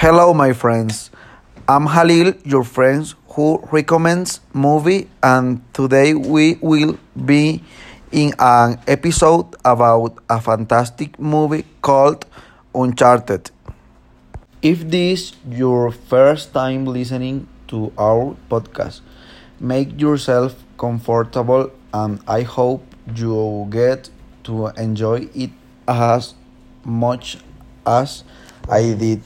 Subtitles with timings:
[0.00, 1.10] Hello, my friends.
[1.66, 7.64] I'm Halil, your friend who recommends movie, and today we will be
[8.12, 12.26] in an episode about a fantastic movie called
[12.76, 13.50] Uncharted.
[14.62, 19.00] If this your first time listening to our podcast,
[19.58, 22.86] make yourself comfortable and I hope
[23.16, 24.10] you get
[24.44, 25.50] to enjoy it
[25.88, 26.34] as
[26.84, 27.38] much
[27.84, 28.22] as
[28.70, 29.22] I did.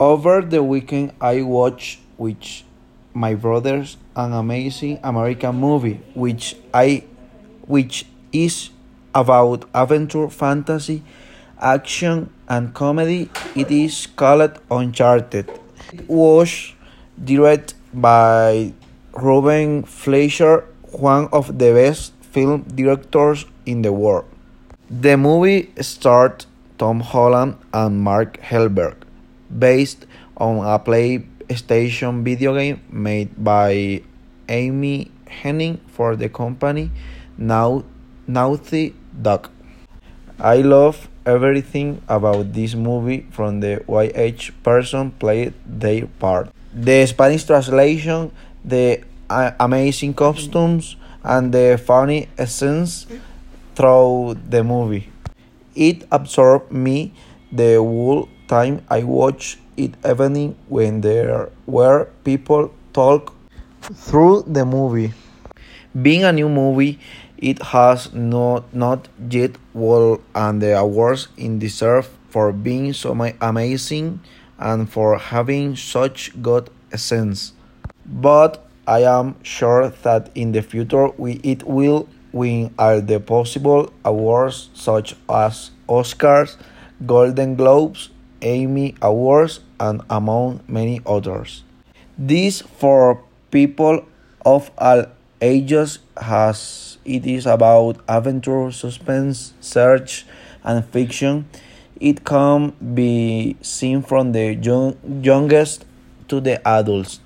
[0.00, 2.62] Over the weekend, I watched with
[3.14, 7.02] my brothers an amazing American movie, which I,
[7.66, 8.70] which is
[9.12, 11.02] about adventure, fantasy,
[11.60, 13.28] action, and comedy.
[13.56, 15.50] It is called Uncharted.
[15.92, 16.74] It was
[17.18, 18.74] directed by
[19.14, 24.26] Ruben Fleischer, one of the best film directors in the world.
[24.88, 26.46] The movie starred
[26.78, 28.94] Tom Holland and Mark Wahlberg,
[29.56, 34.02] based on a PlayStation video game made by
[34.48, 36.90] Amy Hennig for the company
[37.36, 37.84] Nau-
[38.26, 39.50] Naughty Dog.
[40.38, 43.82] I love everything about this movie from the
[44.16, 46.48] each person played their part.
[46.72, 48.30] The Spanish translation,
[48.64, 53.06] the uh, amazing costumes, and the funny essence
[53.74, 55.10] throughout the movie.
[55.74, 57.12] It absorbed me
[57.52, 63.34] the whole time I watched it even when there were people talk
[63.80, 65.12] through the movie.
[66.00, 66.98] Being a new movie,
[67.36, 74.20] it has not, not yet won and the awards it deserves for being so amazing
[74.58, 77.52] and for having such good essence.
[78.04, 83.92] But I am sure that in the future we, it will win all the possible
[84.04, 86.56] awards such as Oscars,
[87.06, 88.10] Golden Globes,
[88.42, 91.64] Emmy Awards, and among many others.
[92.16, 94.04] This for people
[94.44, 95.06] of all
[95.40, 100.26] ages as it is about adventure, suspense, search,
[100.64, 101.48] and fiction.
[102.00, 105.84] It can be seen from the young, youngest
[106.28, 107.20] to the adults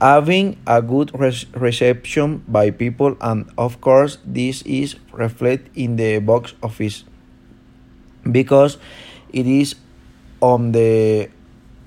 [0.00, 6.18] having a good re- reception by people and of course this is reflected in the
[6.18, 7.04] box office
[8.30, 8.76] because
[9.32, 9.74] it is
[10.40, 11.28] on the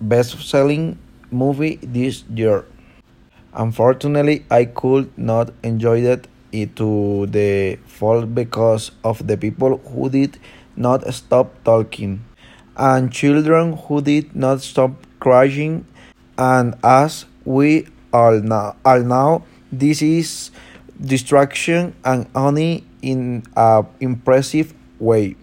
[0.01, 0.97] best selling
[1.31, 2.65] movie this year
[3.53, 6.27] unfortunately i could not enjoy it
[6.75, 10.39] to the full because of the people who did
[10.75, 12.23] not stop talking
[12.77, 15.85] and children who did not stop crying
[16.37, 20.51] and as we all now, all now this is
[20.99, 25.35] distraction and only in an impressive way.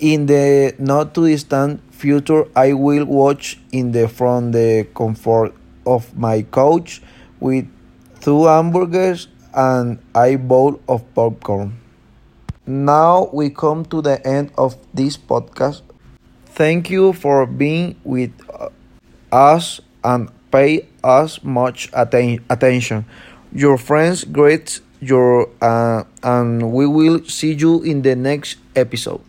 [0.00, 5.54] In the not too distant future, I will watch in the from the comfort
[5.86, 7.00] of my couch
[7.40, 7.66] with
[8.20, 11.80] two hamburgers and a bowl of popcorn.
[12.66, 15.82] Now we come to the end of this podcast.
[16.46, 18.32] Thank you for being with
[19.30, 23.04] us and pay us much atten- attention.
[23.52, 29.20] Your friends greet your uh, and we will see you in the next episode.